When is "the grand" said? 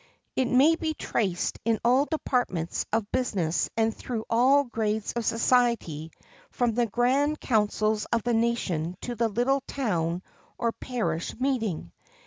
6.73-7.39